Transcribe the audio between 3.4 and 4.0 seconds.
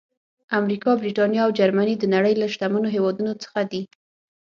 څخه دي.